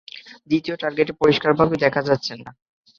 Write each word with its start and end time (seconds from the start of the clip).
দ্বিতীয় 0.49 0.75
টার্গেটকে 0.77 1.19
পরিষ্কারভাবে 1.21 1.75
দেখা 1.83 2.01
যাচ্ছে 2.07 2.33
না। 2.37 2.49